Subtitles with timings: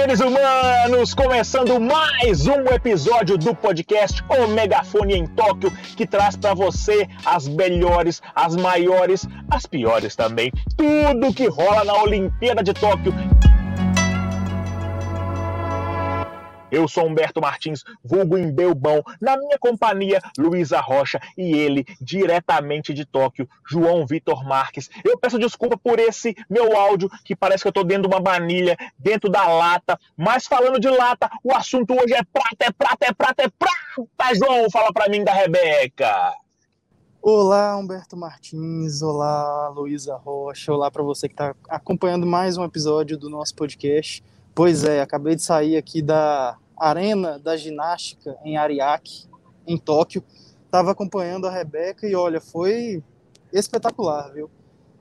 [0.00, 1.12] seres humanos!
[1.12, 7.46] Começando mais um episódio do podcast O Megafone em Tóquio, que traz para você as
[7.46, 13.12] melhores, as maiores, as piores também, tudo que rola na Olimpíada de Tóquio.
[16.70, 22.94] Eu sou Humberto Martins, vulgo em Belbão, na minha companhia, Luísa Rocha e ele, diretamente
[22.94, 24.88] de Tóquio, João Vitor Marques.
[25.04, 28.20] Eu peço desculpa por esse meu áudio, que parece que eu tô dentro de uma
[28.20, 33.06] banilha, dentro da lata, mas falando de lata, o assunto hoje é prata, é prata,
[33.06, 36.34] é prata, é prata, João, fala pra mim da Rebeca.
[37.22, 43.18] Olá, Humberto Martins, olá, Luísa Rocha, olá para você que está acompanhando mais um episódio
[43.18, 44.24] do nosso podcast.
[44.62, 49.24] Pois é, acabei de sair aqui da Arena da Ginástica em Ariake,
[49.66, 50.22] em Tóquio.
[50.66, 53.02] Estava acompanhando a Rebeca e olha, foi
[53.50, 54.50] espetacular, viu?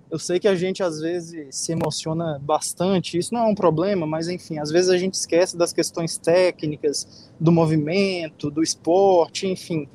[0.09, 4.07] Eu sei que a gente às vezes se emociona bastante, isso não é um problema,
[4.07, 9.89] mas enfim, às vezes a gente esquece das questões técnicas, do movimento, do esporte, enfim.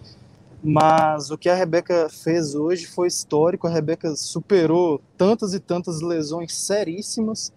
[0.62, 3.66] Mas o que a Rebeca fez hoje foi histórico.
[3.66, 7.50] A Rebeca superou tantas e tantas lesões seríssimas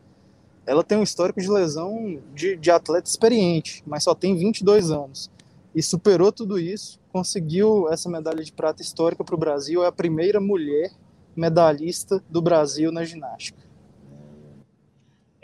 [0.67, 5.31] ela tem um histórico de lesão de, de atleta experiente, mas só tem 22 anos.
[5.73, 9.91] E superou tudo isso, conseguiu essa medalha de prata histórica para o Brasil, é a
[9.91, 10.91] primeira mulher
[11.35, 13.59] medalhista do Brasil na ginástica.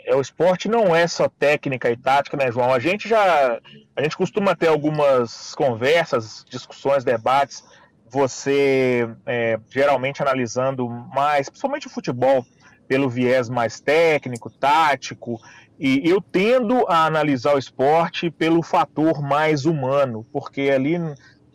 [0.00, 2.74] É, o esporte não é só técnica e tática, né, João?
[2.74, 3.58] A gente já.
[3.96, 7.64] A gente costuma ter algumas conversas, discussões, debates,
[8.10, 12.44] você é, geralmente analisando mais, principalmente o futebol,
[12.86, 15.38] pelo viés mais técnico, tático,
[15.78, 20.98] e eu tendo a analisar o esporte pelo fator mais humano, porque ali,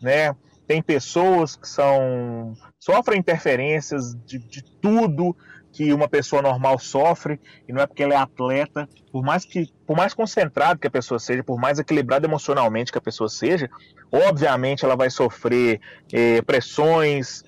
[0.00, 0.34] né,
[0.66, 5.36] tem pessoas que são sofrem interferências de, de tudo
[5.72, 9.68] que uma pessoa normal sofre e não é porque ela é atleta, por mais que
[9.86, 13.68] por mais concentrado que a pessoa seja, por mais equilibrada emocionalmente que a pessoa seja,
[14.10, 15.80] obviamente ela vai sofrer
[16.12, 17.44] eh, pressões,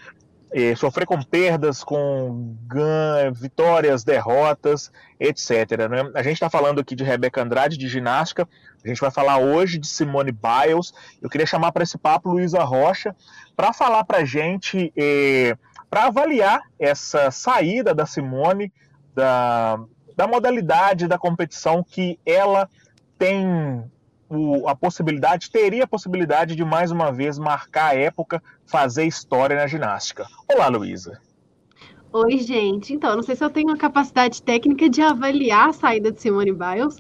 [0.52, 2.56] é, sofrer com perdas, com
[3.34, 5.88] vitórias, derrotas, etc.
[5.88, 6.10] Né?
[6.14, 8.48] A gente está falando aqui de Rebeca Andrade, de ginástica,
[8.84, 10.92] a gente vai falar hoje de Simone Biles.
[11.20, 13.14] Eu queria chamar para esse papo Luísa Rocha
[13.56, 15.56] para falar para a gente, é,
[15.88, 18.72] para avaliar essa saída da Simone,
[19.14, 19.78] da,
[20.16, 22.68] da modalidade da competição que ela
[23.18, 23.84] tem
[24.36, 29.56] o, a possibilidade, teria a possibilidade de mais uma vez marcar a época, fazer história
[29.56, 30.26] na ginástica.
[30.52, 31.20] Olá, Luísa.
[32.12, 32.92] Oi, gente.
[32.92, 36.52] Então, não sei se eu tenho a capacidade técnica de avaliar a saída de Simone
[36.52, 36.98] Biles,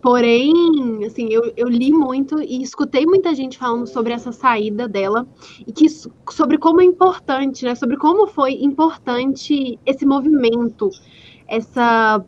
[0.00, 0.52] porém,
[1.04, 5.26] assim, eu, eu li muito e escutei muita gente falando sobre essa saída dela
[5.66, 7.74] e que sobre como é importante, né?
[7.74, 10.88] Sobre como foi importante esse movimento,
[11.46, 12.24] essa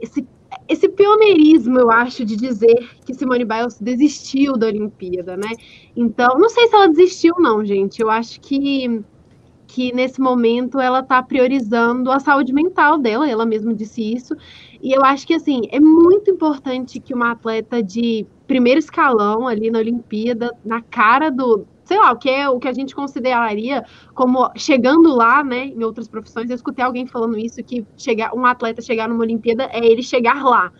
[0.00, 0.26] esse
[0.70, 5.50] esse pioneirismo, eu acho, de dizer que Simone Biles desistiu da Olimpíada, né?
[5.96, 8.00] Então, não sei se ela desistiu, não, gente.
[8.00, 9.02] Eu acho que,
[9.66, 14.36] que nesse momento ela está priorizando a saúde mental dela, ela mesma disse isso.
[14.80, 19.72] E eu acho que, assim, é muito importante que uma atleta de primeiro escalão ali
[19.72, 23.84] na Olimpíada, na cara do, sei lá, o que é o que a gente consideraria
[24.14, 26.48] como chegando lá, né, em outras profissões.
[26.48, 30.44] Eu escutei alguém falando isso que chegar um atleta chegar numa Olimpíada é ele chegar
[30.44, 30.72] lá.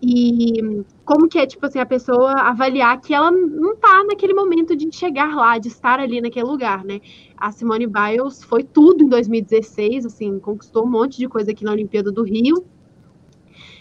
[0.00, 4.76] E como que é, tipo assim, a pessoa avaliar que ela não tá naquele momento
[4.76, 7.00] de chegar lá, de estar ali naquele lugar, né?
[7.36, 11.72] A Simone Biles foi tudo em 2016, assim, conquistou um monte de coisa aqui na
[11.72, 12.64] Olimpíada do Rio.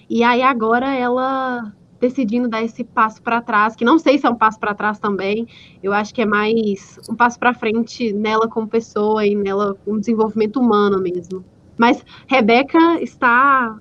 [0.09, 4.29] E aí agora ela decidindo dar esse passo para trás, que não sei se é
[4.29, 5.47] um passo para trás também,
[5.81, 9.99] eu acho que é mais um passo para frente nela como pessoa e nela como
[9.99, 11.43] desenvolvimento humano mesmo.
[11.77, 13.77] Mas Rebeca está,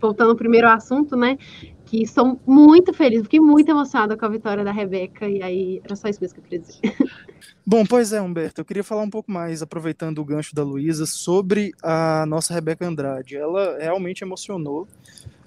[0.00, 1.36] voltando ao primeiro assunto, né?
[1.84, 5.96] Que estou muito feliz, fiquei muito emocionada com a vitória da Rebeca, e aí era
[5.96, 6.80] só isso mesmo que eu queria dizer.
[7.66, 11.06] Bom, pois é, Humberto, eu queria falar um pouco mais, aproveitando o gancho da Luísa,
[11.06, 13.36] sobre a nossa Rebeca Andrade.
[13.36, 14.86] Ela realmente emocionou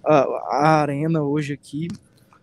[0.03, 1.87] a, a arena hoje aqui.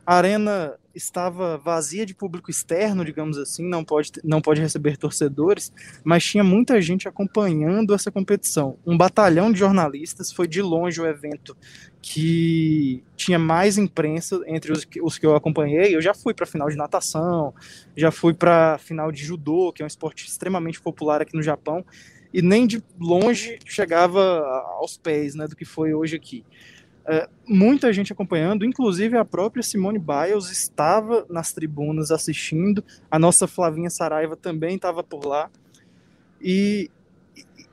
[0.06, 5.72] A arena estava vazia de público externo, digamos assim, não pode, não pode receber torcedores,
[6.04, 8.78] mas tinha muita gente acompanhando essa competição.
[8.86, 11.56] Um batalhão de jornalistas foi de longe o evento
[12.00, 15.94] que tinha mais imprensa entre os, os que eu acompanhei.
[15.94, 17.52] Eu já fui para final de natação,
[17.96, 21.84] já fui para final de judô, que é um esporte extremamente popular aqui no Japão,
[22.32, 24.20] e nem de longe chegava
[24.78, 26.44] aos pés né, do que foi hoje aqui.
[27.06, 33.46] É, muita gente acompanhando, inclusive a própria Simone Biles estava nas tribunas assistindo, a nossa
[33.46, 35.50] Flavinha Saraiva também estava por lá,
[36.40, 36.90] e,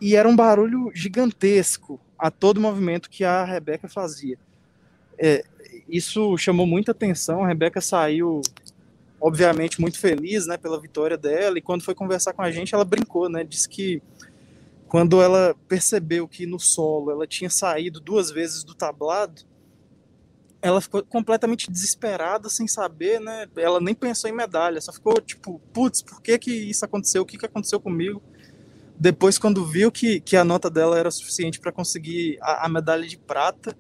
[0.01, 4.37] e era um barulho gigantesco a todo movimento que a Rebeca fazia.
[5.17, 5.43] É,
[5.87, 7.43] isso chamou muita atenção.
[7.43, 8.41] A Rebeca saiu,
[9.19, 11.57] obviamente, muito feliz né, pela vitória dela.
[11.57, 13.43] E quando foi conversar com a gente, ela brincou, né?
[13.43, 14.01] Disse que
[14.91, 19.43] quando ela percebeu que no solo ela tinha saído duas vezes do tablado,
[20.61, 23.47] ela ficou completamente desesperada, sem saber, né?
[23.55, 27.21] Ela nem pensou em medalha, só ficou tipo, putz, por que que isso aconteceu?
[27.21, 28.21] O que que aconteceu comigo?
[28.99, 33.07] Depois, quando viu que, que a nota dela era suficiente para conseguir a, a, medalha
[33.07, 33.73] de prata,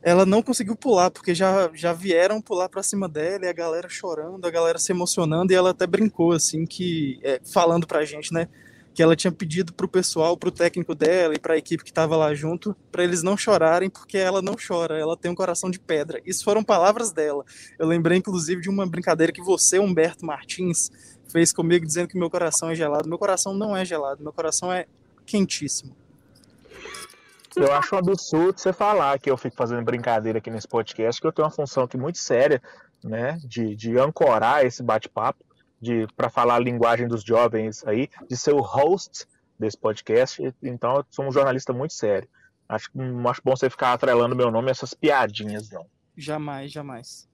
[0.00, 3.88] ela não conseguiu pular, porque já, já vieram pular para cima dela, e a galera
[3.88, 8.32] chorando, a galera se emocionando, e ela até brincou, assim, que, é, falando pra gente,
[8.32, 8.46] né?
[8.94, 11.82] Que ela tinha pedido para o pessoal, para o técnico dela e para a equipe
[11.82, 15.34] que estava lá junto, para eles não chorarem, porque ela não chora, ela tem um
[15.34, 16.20] coração de pedra.
[16.26, 17.44] Isso foram palavras dela.
[17.78, 20.90] Eu lembrei, inclusive, de uma brincadeira que você, Humberto Martins,
[21.28, 23.08] fez comigo, dizendo que meu coração é gelado.
[23.08, 24.86] Meu coração não é gelado, meu coração é
[25.24, 25.96] quentíssimo.
[27.56, 31.26] Eu acho um absurdo você falar que eu fico fazendo brincadeira aqui nesse podcast, que
[31.26, 32.62] eu tenho uma função aqui muito séria,
[33.04, 35.44] né, de, de ancorar esse bate-papo
[35.82, 39.26] de para falar a linguagem dos jovens aí, de ser o host
[39.58, 40.40] desse podcast.
[40.62, 42.28] Então, eu sou um jornalista muito sério.
[42.68, 45.84] Acho, não acho bom você ficar atrelando meu nome a essas piadinhas, não.
[46.16, 47.28] Jamais, jamais.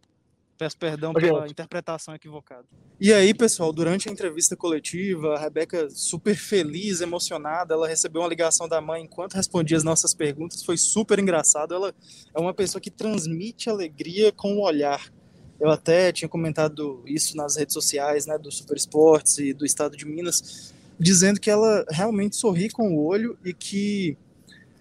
[0.57, 1.53] Peço perdão Ô, pela gente.
[1.53, 2.65] interpretação equivocada.
[3.01, 8.29] E aí, pessoal, durante a entrevista coletiva, a Rebeca, super feliz, emocionada, ela recebeu uma
[8.29, 10.65] ligação da mãe enquanto respondia as nossas perguntas.
[10.65, 11.75] Foi super engraçado.
[11.75, 11.95] Ela
[12.35, 15.13] é uma pessoa que transmite alegria com o olhar.
[15.61, 19.97] Eu até tinha comentado isso nas redes sociais, né, do Super Esportes e do Estado
[19.97, 24.17] de Minas, dizendo que ela realmente sorri com o olho e que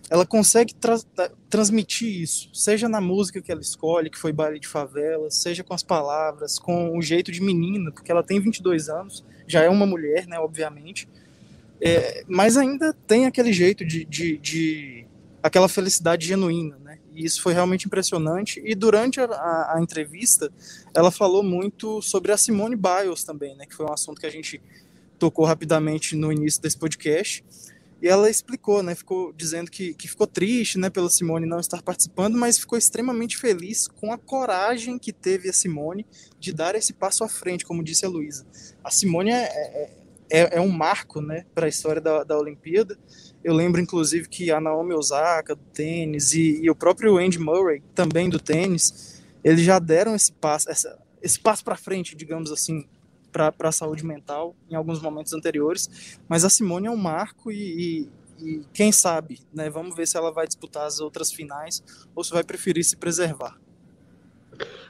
[0.09, 0.97] ela consegue tra
[1.49, 5.73] transmitir isso, seja na música que ela escolhe, que foi baile de favela, seja com
[5.73, 9.85] as palavras, com o jeito de menina, porque ela tem 22 anos, já é uma
[9.85, 11.09] mulher, né, obviamente,
[11.81, 15.05] é, mas ainda tem aquele jeito de, de, de
[15.43, 16.86] aquela felicidade genuína, né?
[17.17, 18.61] E isso foi realmente impressionante.
[18.63, 20.53] E durante a, a, a, entrevista,
[20.93, 23.65] ela falou muito sobre a Simone Biles também, né?
[23.65, 24.61] Que foi um assunto que a gente
[25.17, 27.43] tocou rapidamente no início desse podcast.
[27.99, 28.93] E ela explicou, né?
[28.93, 30.91] Ficou dizendo que, que ficou triste, né?
[30.91, 35.53] Pela Simone não estar participando, mas ficou extremamente feliz com a coragem que teve a
[35.53, 36.05] Simone
[36.39, 38.45] de dar esse passo à frente, como disse a Luísa.
[38.83, 39.89] A Simone é, é,
[40.29, 41.47] é, é um marco, né?
[41.55, 42.95] Para a história da, da Olimpíada
[43.43, 47.81] eu lembro, inclusive, que a Naomi Osaka, do tênis, e, e o próprio Andy Murray,
[47.93, 52.85] também do tênis, eles já deram esse passo, essa, esse passo para frente, digamos assim,
[53.31, 56.19] para a saúde mental em alguns momentos anteriores.
[56.27, 59.69] Mas a Simone é um marco e, e, e quem sabe, né?
[59.69, 61.83] Vamos ver se ela vai disputar as outras finais
[62.15, 63.57] ou se vai preferir se preservar.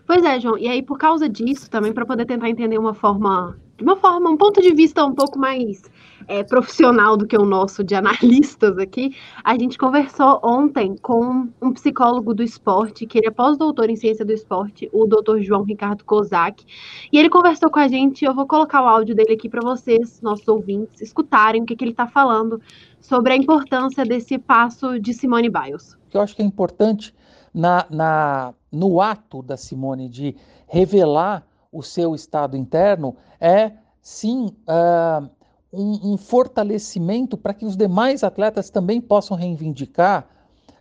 [0.05, 0.57] Pois é, João.
[0.57, 4.29] E aí, por causa disso, também para poder tentar entender uma forma, de uma forma,
[4.29, 5.83] um ponto de vista um pouco mais
[6.27, 11.71] é, profissional do que o nosso de analistas aqui, a gente conversou ontem com um
[11.73, 16.03] psicólogo do esporte, que ele é pós-doutor em ciência do esporte, o doutor João Ricardo
[16.03, 16.65] Kozak,
[17.11, 18.25] e ele conversou com a gente.
[18.25, 21.83] Eu vou colocar o áudio dele aqui para vocês, nossos ouvintes, escutarem o que, que
[21.83, 22.59] ele está falando
[22.99, 25.95] sobre a importância desse passo de Simone Biles.
[26.11, 27.13] Eu acho que é importante
[27.53, 30.35] na, na no ato da Simone de
[30.67, 33.71] revelar o seu estado interno é
[34.01, 35.29] sim uh,
[35.71, 40.27] um, um, fortalecimento para que os demais atletas também possam reivindicar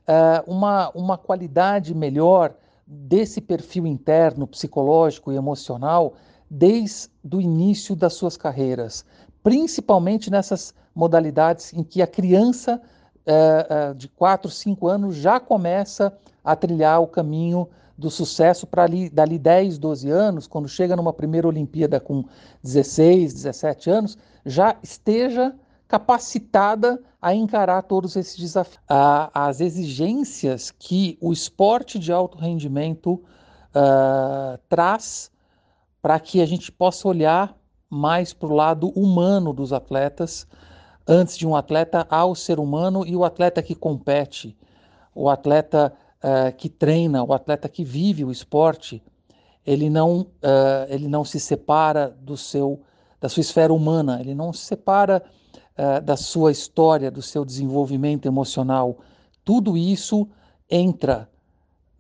[0.06, 2.54] uh, uma, uma qualidade melhor
[2.87, 6.14] desse perfil interno, psicológico e emocional
[6.49, 9.04] desde o início das suas carreiras,
[9.42, 12.80] principalmente nessas modalidades em que a criança
[13.26, 19.08] uh, de 4, 5 anos já começa a trilhar o caminho do sucesso para ali,
[19.08, 22.24] dali 10, 12 anos, quando chega numa primeira Olimpíada com
[22.62, 25.54] 16, 17 anos, já esteja
[25.88, 28.80] capacitada a encarar todos esses desafios.
[29.32, 35.30] as exigências que o esporte de alto rendimento uh, traz
[36.02, 37.56] para que a gente possa olhar
[37.88, 40.46] mais para o lado humano dos atletas,
[41.06, 44.56] antes de um atleta ao ser humano e o atleta que compete,
[45.14, 45.92] o atleta
[46.26, 49.00] uh, que treina, o atleta que vive o esporte,
[49.64, 52.83] ele não, uh, ele não se separa do seu,
[53.21, 55.23] da sua esfera humana, ele não se separa
[55.78, 58.99] uh, da sua história, do seu desenvolvimento emocional.
[59.45, 60.28] Tudo isso
[60.68, 61.30] entra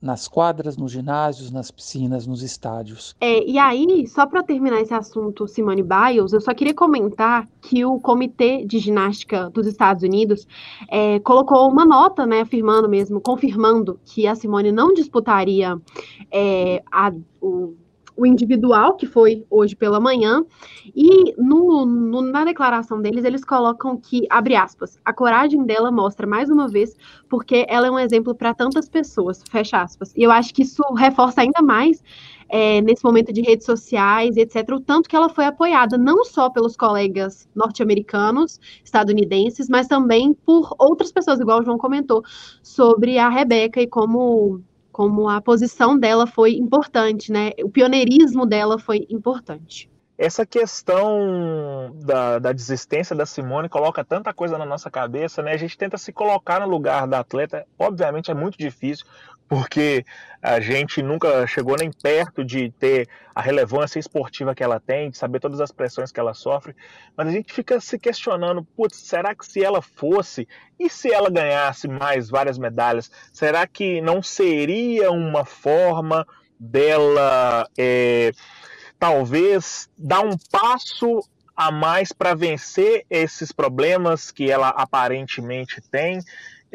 [0.00, 3.16] nas quadras, nos ginásios, nas piscinas, nos estádios.
[3.20, 7.84] É, e aí, só para terminar esse assunto, Simone Biles, eu só queria comentar que
[7.84, 10.46] o Comitê de Ginástica dos Estados Unidos
[10.90, 15.80] é, colocou uma nota, né, afirmando mesmo, confirmando que a Simone não disputaria
[16.30, 17.74] é, a, o
[18.16, 20.44] o individual, que foi hoje pela manhã,
[20.94, 26.26] e no, no, na declaração deles, eles colocam que, abre aspas, a coragem dela mostra
[26.26, 26.96] mais uma vez
[27.28, 30.12] porque ela é um exemplo para tantas pessoas, fecha aspas.
[30.16, 32.02] E eu acho que isso reforça ainda mais
[32.48, 36.48] é, nesse momento de redes sociais, etc., o tanto que ela foi apoiada, não só
[36.48, 42.22] pelos colegas norte-americanos, estadunidenses, mas também por outras pessoas, igual o João comentou,
[42.62, 44.62] sobre a Rebeca e como,
[44.96, 47.50] como a posição dela foi importante, né?
[47.62, 54.56] O pioneirismo dela foi importante essa questão da, da desistência da Simone coloca tanta coisa
[54.56, 55.52] na nossa cabeça, né?
[55.52, 59.04] A gente tenta se colocar no lugar da atleta, obviamente é muito difícil,
[59.48, 60.04] porque
[60.42, 65.18] a gente nunca chegou nem perto de ter a relevância esportiva que ela tem, de
[65.18, 66.74] saber todas as pressões que ela sofre,
[67.16, 71.30] mas a gente fica se questionando, putz, será que se ela fosse, e se ela
[71.30, 76.26] ganhasse mais várias medalhas, será que não seria uma forma
[76.58, 78.32] dela é,
[78.98, 81.20] talvez dar um passo
[81.54, 86.20] a mais para vencer esses problemas que ela aparentemente tem?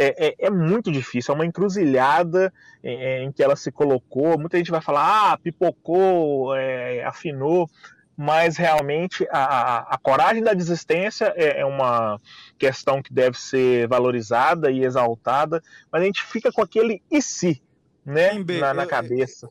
[0.02, 3.72] é, é, é, muito difícil, é uma encruzilhada em, é, é, em, que ela se
[3.72, 4.40] colocou.
[4.40, 7.70] Muita gente vai falar, ah, pipocou, é, afinou,
[8.18, 12.20] mas realmente a, a, coragem da desistência é, é, uma
[12.58, 15.62] questão que deve ser valorizada e exaltada,
[15.92, 17.62] mas a gente fica com aquele e se,
[18.06, 19.50] né, na, na cabeça.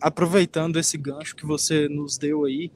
[0.00, 2.70] Aproveitando esse gancho que você nos deu aí,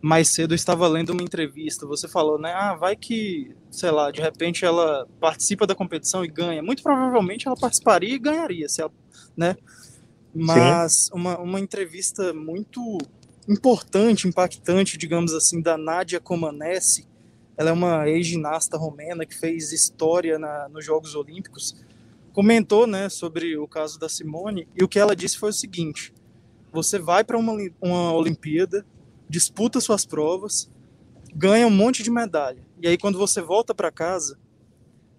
[0.00, 2.52] mais cedo eu estava lendo uma entrevista, você falou, né?
[2.52, 6.62] Ah, vai que, sei lá, de repente ela participa da competição e ganha.
[6.62, 8.92] Muito provavelmente ela participaria e ganharia, se ela,
[9.36, 9.56] né?
[10.34, 12.98] Mas uma, uma entrevista muito
[13.48, 17.06] importante, impactante, digamos assim, da Nadia Comaneci.
[17.56, 21.74] Ela é uma ex-ginasta romena que fez história na, nos Jogos Olímpicos.
[22.32, 26.12] Comentou, né, sobre o caso da Simone e o que ela disse foi o seguinte:
[26.82, 28.86] você vai para uma, uma Olimpíada,
[29.28, 30.70] disputa suas provas,
[31.34, 32.62] ganha um monte de medalha.
[32.80, 34.38] E aí quando você volta para casa,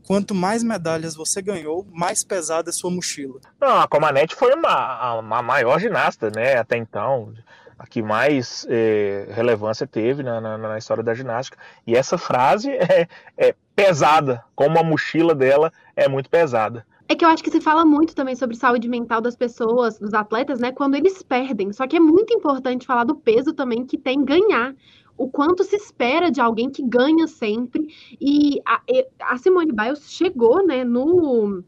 [0.07, 3.39] quanto mais medalhas você ganhou, mais pesada é sua mochila.
[3.59, 7.33] Não, a Comanete foi uma, uma maior ginasta, né, até então,
[7.77, 11.57] a que mais é, relevância teve na, na, na, história da ginástica.
[11.85, 16.85] E essa frase é, é pesada, como a mochila dela é muito pesada.
[17.11, 20.13] É que eu acho que se fala muito também sobre saúde mental das pessoas, dos
[20.13, 21.73] atletas, né, quando eles perdem.
[21.73, 24.75] Só que é muito importante falar do peso também que tem ganhar.
[25.17, 27.87] O quanto se espera de alguém que ganha sempre.
[28.21, 28.79] E a,
[29.23, 31.63] a Simone Biles chegou, né, no,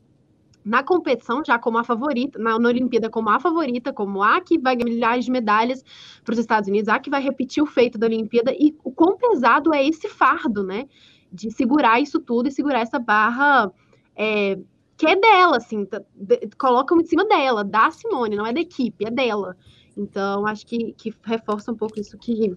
[0.64, 4.60] na competição já como a favorita, na, na, Olimpíada como a favorita, como a que
[4.60, 5.84] vai ganhar milhares de medalhas
[6.24, 9.18] para os Estados Unidos, a que vai repetir o feito da Olimpíada, e o quão
[9.18, 10.88] pesado é esse fardo, né?
[11.34, 13.72] De segurar isso tudo e segurar essa barra
[14.16, 14.60] é,
[15.02, 18.60] que é dela, assim, tá, de, colocam em cima dela, da Simone, não é da
[18.60, 19.58] equipe, é dela.
[19.98, 22.56] Então, acho que, que reforça um pouco isso que,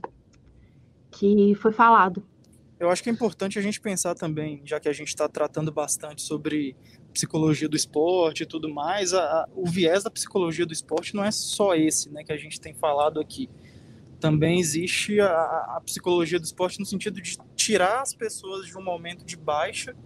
[1.10, 2.22] que foi falado.
[2.78, 5.72] Eu acho que é importante a gente pensar também, já que a gente está tratando
[5.72, 6.76] bastante sobre
[7.14, 11.24] psicologia do esporte e tudo mais, a, a, o viés da psicologia do esporte não
[11.24, 13.48] é só esse, né, que a gente tem falado aqui.
[14.20, 15.30] Também existe a,
[15.76, 19.96] a psicologia do esporte no sentido de tirar as pessoas de um momento de baixa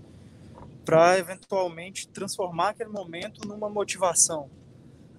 [0.89, 4.49] para eventualmente transformar aquele momento numa motivação.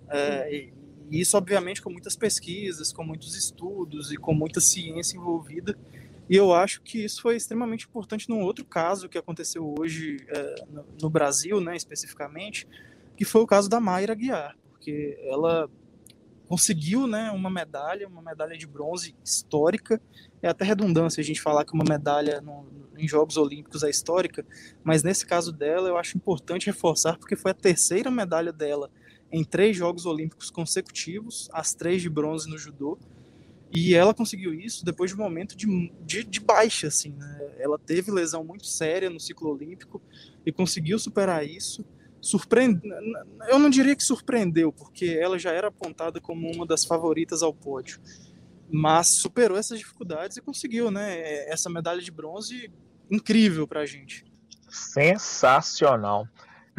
[0.09, 0.73] É, e
[1.11, 5.77] isso, obviamente, com muitas pesquisas, com muitos estudos e com muita ciência envolvida.
[6.27, 10.55] E eu acho que isso foi extremamente importante num outro caso que aconteceu hoje é,
[10.67, 12.67] no, no, Brasil, né, especificamente,
[13.15, 15.69] que foi o caso da Mayra Guiar, porque ela
[16.50, 20.01] conseguiu né, uma medalha, uma medalha de bronze histórica.
[20.41, 22.65] É até redundância a gente falar que uma medalha no,
[22.98, 24.44] em Jogos Olímpicos é histórica,
[24.84, 28.89] mas nesse caso dela eu acho importante reforçar porque foi a terceira medalha dela
[29.32, 32.98] em três Jogos Olímpicos consecutivos, as três de bronze no judô.
[33.72, 37.53] E ela conseguiu isso depois de um momento de, de, de baixa, assim, né?
[37.60, 40.01] Ela teve lesão muito séria no ciclo olímpico
[40.44, 41.86] e conseguiu superar isso
[42.21, 42.81] surpreende,
[43.47, 47.53] eu não diria que surpreendeu, porque ela já era apontada como uma das favoritas ao
[47.53, 47.99] pódio,
[48.71, 51.49] mas superou essas dificuldades e conseguiu, né?
[51.49, 52.71] Essa medalha de bronze
[53.09, 54.25] incrível para a gente.
[54.69, 56.27] Sensacional.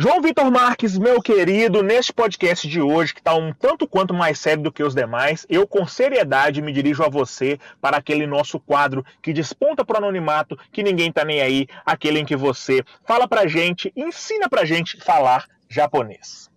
[0.02, 4.38] João Vitor Marques, meu querido, neste podcast de hoje, que está um tanto quanto mais
[4.38, 8.58] sério do que os demais, eu com seriedade me dirijo a você para aquele nosso
[8.58, 12.82] quadro que desponta para o anonimato, que ninguém tá nem aí, aquele em que você
[13.06, 16.48] fala pra gente, ensina pra gente falar japonês.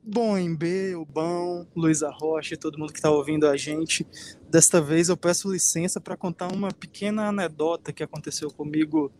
[0.00, 4.06] Bom, Embe, o Bão, Luísa Rocha e todo mundo que está ouvindo a gente,
[4.48, 9.10] desta vez eu peço licença para contar uma pequena anedota que aconteceu comigo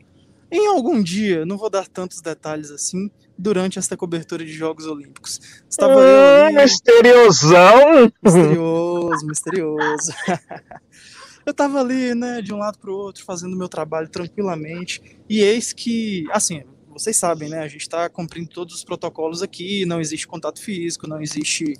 [0.51, 5.41] em algum dia, não vou dar tantos detalhes assim, durante esta cobertura de Jogos Olímpicos.
[5.69, 8.13] Estava eu ali, Misteriosão!
[8.23, 10.13] Misterioso, misterioso,
[11.47, 15.73] eu tava ali, né, de um lado pro outro, fazendo meu trabalho tranquilamente, e eis
[15.73, 20.27] que, assim, vocês sabem, né, a gente está cumprindo todos os protocolos aqui, não existe
[20.27, 21.75] contato físico, não existe.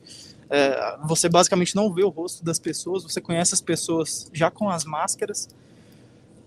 [0.49, 4.69] É, você basicamente não vê o rosto das pessoas, você conhece as pessoas já com
[4.71, 5.49] as máscaras.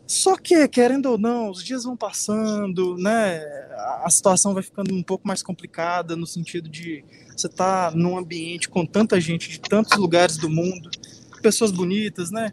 [0.06, 3.40] Só que, querendo ou não, os dias vão passando, né?
[4.04, 7.04] A situação vai ficando um pouco mais complicada no sentido de
[7.36, 10.90] você tá num ambiente com tanta gente de tantos lugares do mundo,
[11.42, 12.52] pessoas bonitas, né?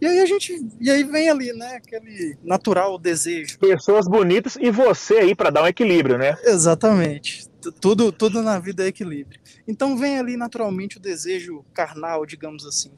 [0.00, 3.58] E aí a gente, e aí vem ali, né, aquele natural desejo.
[3.58, 6.36] Pessoas bonitas e você aí para dar um equilíbrio, né?
[6.44, 7.48] Exatamente.
[7.80, 9.40] Tudo, tudo na vida é equilíbrio.
[9.66, 12.90] Então vem ali naturalmente o desejo carnal, digamos assim.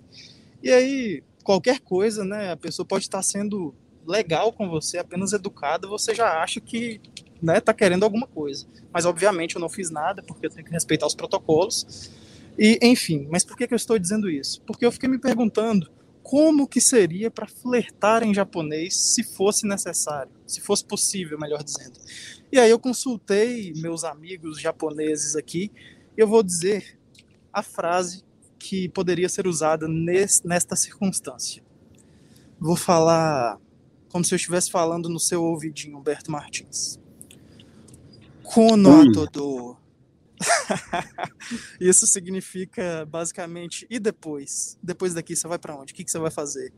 [0.63, 3.73] E aí qualquer coisa, né, a pessoa pode estar sendo
[4.05, 7.01] legal com você, apenas educada, você já acha que
[7.41, 8.67] né, tá querendo alguma coisa.
[8.93, 12.11] Mas obviamente eu não fiz nada, porque eu tenho que respeitar os protocolos.
[12.59, 14.61] E, enfim, mas por que, que eu estou dizendo isso?
[14.63, 15.89] Porque eu fiquei me perguntando
[16.21, 22.01] como que seria para flertar em japonês se fosse necessário, se fosse possível, melhor dizendo.
[22.51, 25.71] E aí eu consultei meus amigos japoneses aqui,
[26.19, 26.99] e eu vou dizer
[27.53, 28.26] a frase
[28.67, 31.63] que poderia ser usada nesta circunstância.
[32.59, 33.61] Vou falar
[34.09, 36.99] como se eu estivesse falando no seu ouvidinho, Humberto Martins.
[38.43, 39.77] Kono atodo.
[41.81, 44.77] Isso significa basicamente e depois?
[44.83, 45.93] Depois daqui você vai para onde?
[45.93, 46.73] O que, que você vai fazer?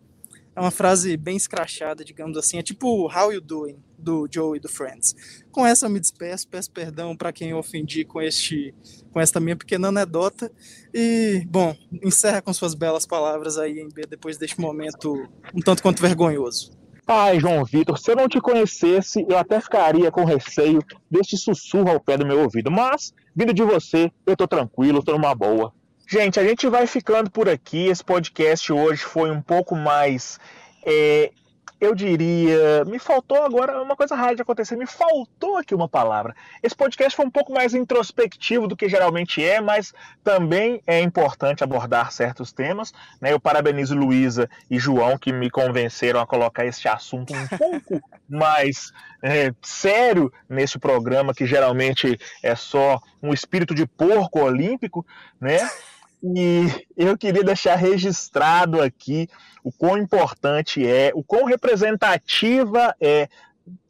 [0.59, 2.59] É uma frase bem escrachada, digamos assim.
[2.59, 5.15] É tipo How You Doing, do Joey do Friends.
[5.53, 8.75] Com essa eu me despeço, peço perdão para quem eu ofendi com, este,
[9.13, 10.51] com esta minha pequena anedota.
[10.93, 15.81] E, bom, encerra com suas belas palavras aí, em B, depois deste momento um tanto
[15.81, 16.73] quanto vergonhoso.
[17.07, 21.89] Ai, João Vitor, se eu não te conhecesse, eu até ficaria com receio deste sussurro
[21.89, 22.69] ao pé do meu ouvido.
[22.69, 25.73] Mas, vindo de você, eu tô tranquilo, tô numa boa.
[26.11, 27.89] Gente, a gente vai ficando por aqui.
[27.89, 30.41] Esse podcast hoje foi um pouco mais
[30.83, 31.31] é,
[31.81, 36.35] eu diria, me faltou agora uma coisa rara de acontecer, me faltou aqui uma palavra.
[36.63, 39.93] Esse podcast foi um pouco mais introspectivo do que geralmente é, mas
[40.25, 42.93] também é importante abordar certos temas.
[43.21, 43.33] Né?
[43.33, 48.93] Eu parabenizo Luísa e João que me convenceram a colocar este assunto um pouco mais
[49.23, 55.07] é, sério nesse programa, que geralmente é só um espírito de porco olímpico,
[55.41, 55.59] né?
[56.23, 59.29] E eu queria deixar registrado aqui
[59.63, 63.29] o quão importante é, o quão representativa é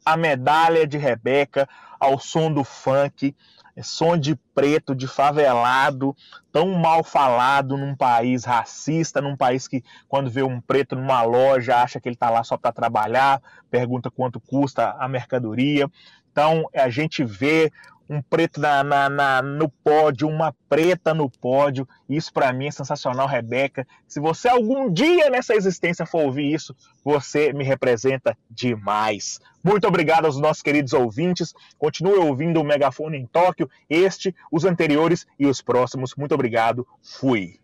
[0.05, 1.67] a medalha de Rebeca
[1.99, 3.35] ao som do funk,
[3.75, 6.15] é som de preto, de favelado,
[6.51, 11.77] tão mal falado num país racista, num país que quando vê um preto numa loja
[11.77, 15.89] acha que ele está lá só para trabalhar, pergunta quanto custa a mercadoria.
[16.31, 17.71] Então a gente vê
[18.09, 21.87] um preto na, na, na, no pódio, uma preta no pódio.
[22.09, 23.85] Isso para mim é sensacional, Rebeca.
[24.07, 29.39] Se você algum dia nessa existência for ouvir isso, você me representa demais.
[29.63, 31.53] Muito obrigado aos nossos queridos ouvintes.
[31.77, 36.15] Continue ouvindo o Megafone em Tóquio, este, os anteriores e os próximos.
[36.15, 36.87] Muito obrigado.
[37.03, 37.59] Fui.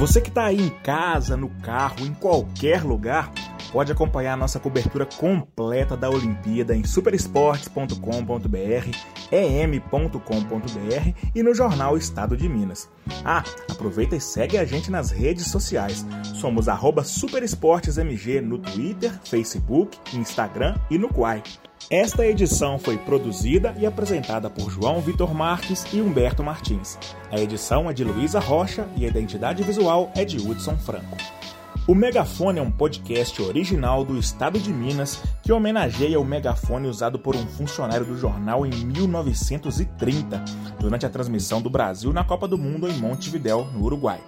[0.00, 3.30] Você que está aí em casa, no carro, em qualquer lugar,
[3.70, 8.96] pode acompanhar a nossa cobertura completa da Olimpíada em superesportes.com.br,
[9.30, 12.88] em.com.br e no jornal Estado de Minas.
[13.22, 16.06] Ah, aproveita e segue a gente nas redes sociais.
[16.34, 16.66] Somos
[17.04, 21.42] superesportesmg no Twitter, Facebook, Instagram e no Quai.
[21.90, 26.96] Esta edição foi produzida e apresentada por João Vitor Marques e Humberto Martins.
[27.32, 31.16] A edição é de Luísa Rocha e a identidade visual é de Hudson Franco.
[31.88, 37.18] O Megafone é um podcast original do estado de Minas que homenageia o megafone usado
[37.18, 40.44] por um funcionário do jornal em 1930,
[40.78, 44.20] durante a transmissão do Brasil na Copa do Mundo em Montevidéu, no Uruguai.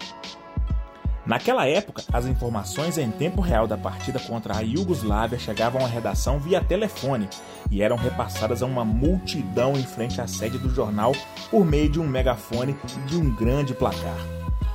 [1.24, 6.40] Naquela época, as informações em tempo real da partida contra a Iugoslávia chegavam à redação
[6.40, 7.28] via telefone
[7.70, 11.12] e eram repassadas a uma multidão em frente à sede do jornal
[11.48, 14.18] por meio de um megafone e de um grande placar.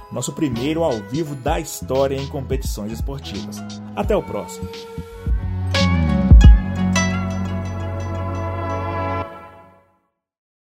[0.10, 3.58] Nosso primeiro ao vivo da história em competições esportivas.
[3.94, 4.70] Até o próximo!